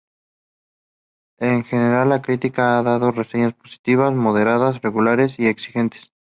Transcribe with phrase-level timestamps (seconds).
[1.37, 6.09] En general la crítica ha dado reseñas positivas, moderadas, regulares y exigentes.